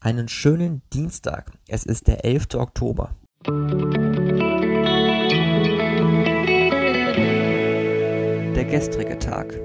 Einen 0.00 0.28
schönen 0.28 0.82
Dienstag. 0.92 1.58
Es 1.66 1.84
ist 1.84 2.06
der 2.06 2.24
11. 2.24 2.54
Oktober. 2.54 3.16
Der 8.54 8.64
gestrige 8.64 9.18
Tag. 9.18 9.58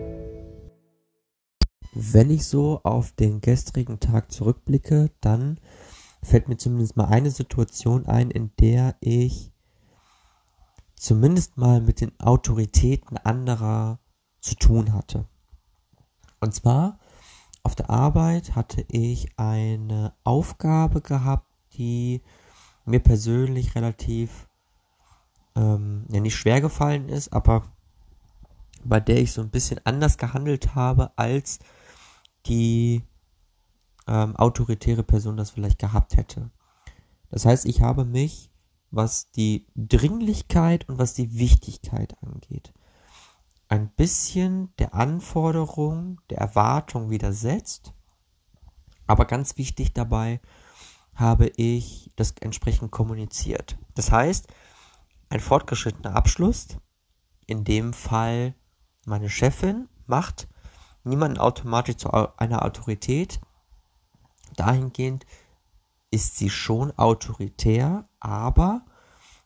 Wenn 1.93 2.31
ich 2.31 2.47
so 2.47 2.81
auf 2.83 3.11
den 3.11 3.41
gestrigen 3.41 3.99
Tag 3.99 4.31
zurückblicke, 4.31 5.11
dann 5.21 5.59
fällt 6.23 6.47
mir 6.47 6.57
zumindest 6.57 6.97
mal 6.97 7.09
eine 7.09 7.29
Situation 7.29 8.07
ein, 8.07 8.31
in 8.31 8.49
der 8.59 8.95
ich 9.01 9.53
zumindest 10.95 11.57
mal 11.57 11.79
mit 11.79 12.01
den 12.01 12.19
Autoritäten 12.19 13.17
anderer 13.17 13.99
zu 14.41 14.55
tun 14.55 14.93
hatte. 14.93 15.25
Und 16.39 16.55
zwar 16.55 16.97
auf 17.63 17.75
der 17.75 17.89
Arbeit 17.89 18.55
hatte 18.55 18.85
ich 18.89 19.39
eine 19.39 20.13
Aufgabe 20.23 21.01
gehabt, 21.01 21.47
die 21.73 22.21
mir 22.85 22.99
persönlich 22.99 23.75
relativ 23.75 24.47
ähm, 25.55 26.05
ja 26.09 26.19
nicht 26.19 26.35
schwer 26.35 26.61
gefallen 26.61 27.09
ist, 27.09 27.31
aber 27.31 27.63
bei 28.83 28.99
der 28.99 29.21
ich 29.21 29.31
so 29.31 29.41
ein 29.41 29.49
bisschen 29.49 29.79
anders 29.85 30.17
gehandelt 30.17 30.75
habe, 30.75 31.11
als 31.17 31.59
die 32.45 33.01
ähm, 34.07 34.35
autoritäre 34.35 35.03
Person 35.03 35.37
das 35.37 35.51
vielleicht 35.51 35.79
gehabt 35.79 36.17
hätte. 36.17 36.49
Das 37.29 37.45
heißt, 37.45 37.65
ich 37.65 37.81
habe 37.81 38.03
mich, 38.03 38.51
was 38.91 39.31
die 39.31 39.65
Dringlichkeit 39.75 40.89
und 40.89 40.97
was 40.97 41.13
die 41.13 41.37
Wichtigkeit 41.37 42.15
angeht, 42.21 42.73
ein 43.73 43.89
bisschen 43.89 44.71
der 44.77 44.93
Anforderung, 44.93 46.21
der 46.29 46.37
Erwartung 46.37 47.09
widersetzt. 47.09 47.91
Aber 49.07 49.25
ganz 49.25 49.57
wichtig 49.57 49.93
dabei 49.93 50.41
habe 51.15 51.47
ich 51.55 52.11
das 52.15 52.35
entsprechend 52.39 52.91
kommuniziert. 52.91 53.79
Das 53.95 54.11
heißt, 54.11 54.45
ein 55.29 55.39
fortgeschrittener 55.39 56.15
Abschluss, 56.15 56.77
in 57.47 57.63
dem 57.63 57.93
Fall 57.93 58.53
meine 59.05 59.31
Chefin, 59.31 59.89
macht 60.05 60.47
niemanden 61.03 61.39
automatisch 61.39 61.97
zu 61.97 62.11
einer 62.11 62.63
Autorität. 62.63 63.41
Dahingehend 64.55 65.25
ist 66.11 66.37
sie 66.37 66.51
schon 66.51 66.91
autoritär, 66.95 68.07
aber 68.19 68.85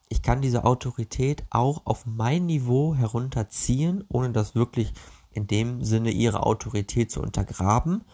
ich 0.08 0.22
kann 0.22 0.40
diese 0.40 0.64
Autorität 0.64 1.44
auch 1.50 1.82
auf 1.84 2.06
mein 2.06 2.46
Niveau 2.46 2.94
herunterziehen, 2.94 4.04
ohne 4.08 4.30
das 4.32 4.54
wirklich 4.54 4.92
in 5.30 5.46
dem 5.46 5.84
Sinne 5.84 6.10
ihre 6.10 6.44
Autorität 6.44 7.10
zu 7.10 7.20
untergraben. 7.20 8.04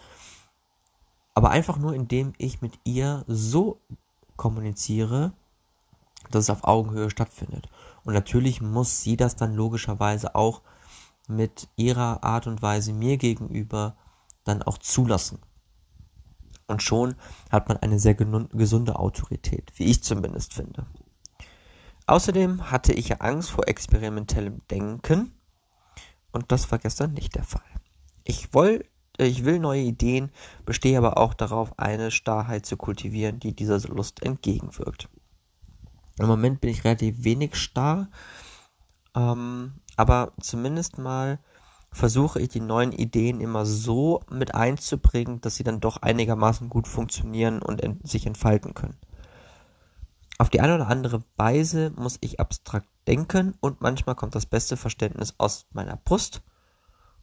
Aber 1.35 1.51
einfach 1.51 1.79
nur, 1.79 1.95
indem 1.95 2.33
ich 2.39 2.63
mit 2.63 2.79
ihr 2.85 3.25
so 3.27 3.81
kommuniziere, 4.37 5.33
dass 6.31 6.45
es 6.45 6.51
auf 6.51 6.65
Augenhöhe 6.65 7.11
stattfindet. 7.11 7.69
Und 8.05 8.15
natürlich 8.15 8.61
muss 8.61 9.03
sie 9.03 9.17
das 9.17 9.37
dann 9.37 9.55
logischerweise 9.55 10.35
auch 10.35 10.63
mit 11.29 11.69
ihrer 11.77 12.23
Art 12.23 12.47
und 12.47 12.63
Weise 12.63 12.93
mir 12.93 13.17
gegenüber 13.17 13.97
dann 14.45 14.63
auch 14.63 14.79
zulassen. 14.79 15.39
Und 16.67 16.83
schon 16.83 17.15
hat 17.51 17.69
man 17.69 17.79
eine 17.79 17.99
sehr 17.99 18.15
gesunde 18.15 18.97
Autorität, 18.99 19.73
wie 19.77 19.85
ich 19.85 20.03
zumindest 20.03 20.55
finde. 20.55 20.87
Außerdem 22.07 22.71
hatte 22.71 22.93
ich 22.93 23.09
ja 23.09 23.17
Angst 23.17 23.51
vor 23.51 23.67
experimentellem 23.67 24.61
Denken 24.71 25.33
und 26.33 26.53
das 26.53 26.71
war 26.71 26.79
gestern 26.79 27.15
nicht 27.15 27.35
der 27.35 27.45
Fall. 27.45 27.63
Ich, 28.25 28.53
woll, 28.53 28.85
ich 29.17 29.45
will 29.45 29.59
neue 29.59 29.83
Ideen, 29.83 30.31
bestehe 30.67 30.99
aber 30.99 31.17
auch 31.17 31.33
darauf, 31.33 31.79
eine 31.79 32.11
Starrheit 32.11 32.67
zu 32.67 32.77
kultivieren, 32.77 33.41
die 33.41 33.55
dieser 33.55 33.79
Lust 33.89 34.23
entgegenwirkt. 34.23 35.09
Im 36.19 36.27
Moment 36.27 36.61
bin 36.61 36.71
ich 36.71 36.85
relativ 36.85 37.25
wenig 37.25 37.57
starr, 37.57 38.09
ähm, 39.15 39.81
aber 39.97 40.33
zumindest 40.41 40.99
mal 40.99 41.39
versuche 41.91 42.41
ich 42.41 42.49
die 42.49 42.61
neuen 42.61 42.93
Ideen 42.93 43.41
immer 43.41 43.65
so 43.65 44.21
mit 44.29 44.55
einzubringen, 44.55 45.41
dass 45.41 45.55
sie 45.55 45.65
dann 45.65 45.81
doch 45.81 46.03
einigermaßen 46.03 46.69
gut 46.69 46.89
funktionieren 46.89 47.63
und 47.63 47.81
ent 47.81 48.07
sich 48.07 48.27
entfalten 48.27 48.75
können. 48.75 48.97
Auf 50.39 50.51
die 50.51 50.61
eine 50.61 50.75
oder 50.75 50.89
andere 50.89 51.25
Weise 51.37 51.93
muss 51.97 52.19
ich 52.21 52.41
abstrakt 52.41 52.89
denken 53.07 53.55
und 53.61 53.81
manchmal 53.81 54.17
kommt 54.17 54.35
das 54.35 54.47
beste 54.47 54.77
Verständnis 54.77 55.35
aus 55.39 55.67
meiner 55.73 55.97
Brust 55.97 56.43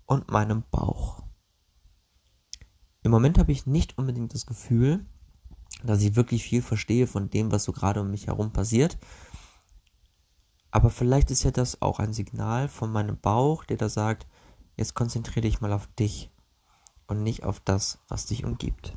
und 0.06 0.32
meinem 0.32 0.64
Bauch. 0.72 1.24
Im 3.04 3.12
Moment 3.12 3.38
habe 3.38 3.52
ich 3.52 3.66
nicht 3.66 3.98
unbedingt 3.98 4.34
das 4.34 4.46
Gefühl, 4.46 5.06
dass 5.84 6.02
ich 6.02 6.16
wirklich 6.16 6.44
viel 6.44 6.62
verstehe 6.62 7.08
von 7.08 7.30
dem, 7.30 7.52
was 7.52 7.64
so 7.64 7.72
gerade 7.72 8.02
um 8.02 8.12
mich 8.12 8.28
herum 8.28 8.54
passiert. 8.54 8.98
Aber 10.70 10.90
vielleicht 10.90 11.32
ist 11.32 11.44
ja 11.44 11.52
das 11.52 11.82
auch 11.82 12.00
ein 12.00 12.14
Signal 12.14 12.70
von 12.70 12.92
meinem 12.92 13.18
Bauch, 13.18 13.66
der 13.66 13.78
da 13.78 13.90
sagt, 13.90 14.28
jetzt 14.78 14.94
konzentriere 14.94 15.42
dich 15.42 15.60
mal 15.60 15.74
auf 15.74 15.88
dich 16.00 16.32
und 17.08 17.24
nicht 17.24 17.44
auf 17.44 17.60
das, 17.60 18.00
was 18.08 18.26
dich 18.26 18.46
umgibt. 18.46 18.96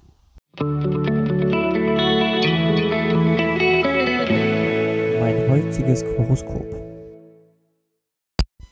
Mein 5.75 5.83
heutiges 5.83 6.05
Horoskop. 6.05 6.67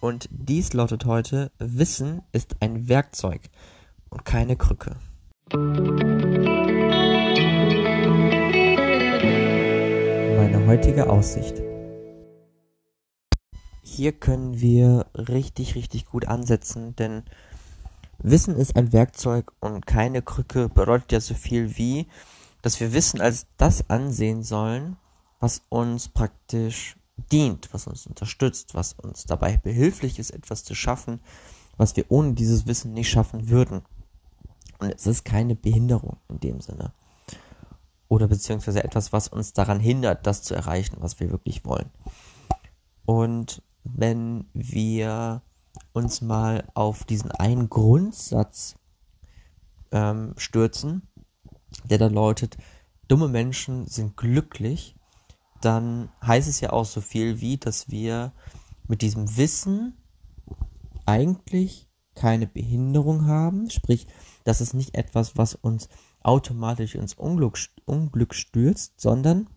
Und 0.01 0.29
dies 0.31 0.73
lautet 0.73 1.05
heute, 1.05 1.51
Wissen 1.59 2.23
ist 2.31 2.55
ein 2.61 2.89
Werkzeug 2.89 3.41
und 4.09 4.25
keine 4.25 4.55
Krücke. 4.55 4.95
Meine 10.37 10.65
heutige 10.69 11.11
Aussicht. 11.11 11.61
Hier 13.83 14.13
können 14.13 14.61
wir 14.61 15.07
richtig, 15.17 15.75
richtig 15.75 16.07
gut 16.07 16.29
ansetzen, 16.29 16.95
denn 16.95 17.25
Wissen 18.19 18.55
ist 18.55 18.77
ein 18.77 18.93
Werkzeug 18.93 19.51
und 19.59 19.87
keine 19.87 20.23
Krücke 20.23 20.69
bedeutet 20.69 21.11
ja 21.11 21.19
so 21.21 21.35
viel 21.35 21.77
wie, 21.77 22.07
dass 22.63 22.79
wir 22.79 22.93
Wissen 22.93 23.21
als 23.21 23.49
das 23.57 23.91
ansehen 23.91 24.45
sollen, 24.45 24.99
was 25.43 25.63
uns 25.71 26.09
praktisch 26.09 26.97
dient, 27.33 27.69
was 27.75 27.89
uns 27.89 28.07
unterstützt, 28.07 28.77
was 28.77 28.93
uns 28.93 29.25
dabei 29.25 29.57
behilflich 29.57 30.21
ist, 30.21 30.31
etwas 30.31 30.63
zu 30.63 30.77
schaffen, 30.77 31.21
was 31.77 31.97
wir 31.97 32.05
ohne 32.11 32.35
dieses 32.35 32.67
Wissen 32.69 32.93
nicht 32.93 33.11
schaffen 33.11 33.49
würden. 33.49 33.83
Und 34.79 34.95
es 34.95 35.07
ist 35.07 35.25
keine 35.25 35.57
Behinderung 35.57 36.19
in 36.29 36.39
dem 36.39 36.61
Sinne. 36.61 36.93
Oder 38.07 38.29
beziehungsweise 38.29 38.85
etwas, 38.85 39.13
was 39.13 39.27
uns 39.27 39.53
daran 39.53 39.81
hindert, 39.81 40.29
das 40.29 40.43
zu 40.45 40.55
erreichen, 40.55 40.99
was 41.01 41.19
wir 41.19 41.33
wirklich 41.33 41.65
wollen. 41.65 41.91
Und 43.05 43.63
wenn 43.83 44.45
wir 44.55 45.43
uns 45.93 46.21
mal 46.21 46.69
auf 46.75 47.03
diesen 47.03 47.33
einen 47.33 47.69
Grundsatz 47.69 48.77
ähm, 49.91 50.35
stürzen, 50.37 51.09
der 51.83 51.99
da 51.99 52.07
lautet, 52.07 52.59
dumme 53.09 53.27
Menschen 53.27 53.89
sind 53.89 54.17
glücklich, 54.17 54.95
dann 55.65 56.11
heißt 56.25 56.49
es 56.49 56.61
ja 56.61 56.73
auch 56.73 56.85
so 56.85 57.01
viel 57.01 57.41
wie, 57.41 57.57
dass 57.57 57.91
wir 57.91 58.33
mit 58.89 59.03
diesem 59.03 59.37
Wissen 59.37 59.97
eigentlich 61.07 61.89
keine 62.15 62.47
Behinderung 62.47 63.27
haben, 63.27 63.71
sprich, 63.71 64.07
das 64.45 64.61
ist 64.61 64.75
nicht 64.75 64.95
etwas, 64.95 65.37
was 65.37 65.55
uns 65.55 65.89
automatisch 66.23 66.95
ins 66.95 67.15
Unglück, 67.15 67.59
Unglück 67.85 68.35
stürzt, 68.35 69.01
sondern 69.01 69.49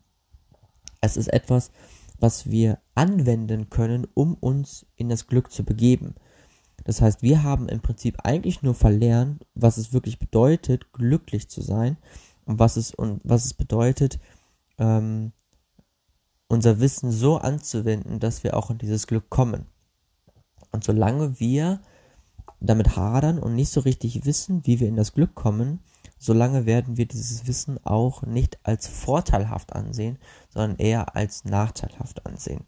es 1.02 1.18
ist 1.18 1.28
etwas, 1.28 1.72
was 2.20 2.50
wir 2.50 2.80
anwenden 2.96 3.70
können, 3.70 4.08
um 4.14 4.36
uns 4.36 4.86
in 4.96 5.10
das 5.10 5.28
Glück 5.28 5.52
zu 5.52 5.64
begeben. 5.64 6.16
Das 6.86 7.02
heißt, 7.02 7.22
wir 7.22 7.44
haben 7.44 7.68
im 7.68 7.82
Prinzip 7.82 8.18
eigentlich 8.24 8.62
nur 8.62 8.76
verlernt, 8.76 9.46
was 9.54 9.78
es 9.78 9.92
wirklich 9.92 10.20
bedeutet, 10.20 10.94
glücklich 10.94 11.50
zu 11.50 11.62
sein 11.62 11.98
und 12.46 12.60
was 12.60 12.78
es 12.78 12.94
und 12.94 13.22
was 13.24 13.46
es 13.46 13.54
bedeutet, 13.54 14.20
ähm, 14.78 15.32
unser 16.48 16.80
Wissen 16.80 17.12
so 17.12 17.38
anzuwenden, 17.38 18.20
dass 18.20 18.44
wir 18.44 18.56
auch 18.56 18.70
in 18.70 18.78
dieses 18.78 19.08
Glück 19.08 19.30
kommen. 19.30 19.66
Und 20.72 20.84
solange 20.84 21.40
wir 21.40 21.82
damit 22.60 22.96
hadern 22.96 23.40
und 23.40 23.56
nicht 23.56 23.70
so 23.72 23.82
richtig 23.82 24.26
wissen, 24.26 24.66
wie 24.66 24.80
wir 24.80 24.88
in 24.88 24.96
das 24.96 25.14
Glück 25.14 25.36
kommen, 25.36 25.80
solange 26.18 26.66
werden 26.66 26.98
wir 26.98 27.08
dieses 27.08 27.48
Wissen 27.48 27.84
auch 27.86 28.24
nicht 28.24 28.60
als 28.64 28.88
vorteilhaft 28.88 29.74
ansehen, 29.74 30.18
sondern 30.50 30.78
eher 30.78 31.16
als 31.16 31.46
nachteilhaft 31.46 32.26
ansehen. 32.26 32.66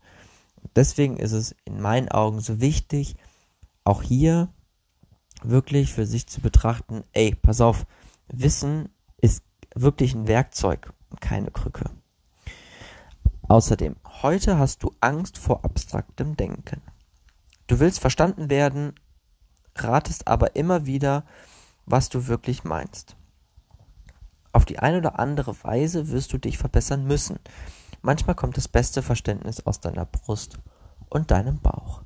Deswegen 0.76 1.18
ist 1.18 1.32
es 1.32 1.56
in 1.66 1.80
meinen 1.82 2.10
Augen 2.10 2.40
so 2.40 2.60
wichtig, 2.60 3.16
auch 3.84 4.04
hier 4.04 4.50
wirklich 5.44 5.94
für 5.94 6.06
sich 6.06 6.28
zu 6.28 6.42
betrachten, 6.42 7.04
ey, 7.14 7.36
pass 7.36 7.62
auf, 7.62 7.86
Wissen 8.28 8.90
ist 9.22 9.44
wirklich 9.74 10.14
ein 10.14 10.28
Werkzeug 10.28 10.94
und 11.10 11.22
keine 11.22 11.52
Krücke. 11.52 11.90
Außerdem, 13.50 13.96
heute 14.22 14.60
hast 14.60 14.84
du 14.84 14.92
Angst 15.00 15.38
vor 15.38 15.64
abstraktem 15.64 16.36
Denken. 16.36 16.82
Du 17.68 17.80
willst 17.80 18.02
verstanden 18.02 18.50
werden, 18.50 18.94
ratest 19.76 20.28
aber 20.28 20.58
immer 20.58 20.86
wieder, 20.86 21.26
was 21.86 22.10
du 22.10 22.28
wirklich 22.28 22.66
meinst. 22.66 23.16
Auf 24.52 24.66
die 24.66 24.80
eine 24.80 24.98
oder 24.98 25.20
andere 25.20 25.64
Weise 25.64 26.10
wirst 26.10 26.34
du 26.34 26.38
dich 26.38 26.58
verbessern 26.58 27.06
müssen. 27.06 27.40
Manchmal 28.02 28.36
kommt 28.36 28.58
das 28.58 28.68
beste 28.68 29.02
Verständnis 29.02 29.66
aus 29.66 29.80
deiner 29.80 30.06
Brust 30.06 30.60
und 31.10 31.32
deinem 31.32 31.62
Bauch. 31.62 32.02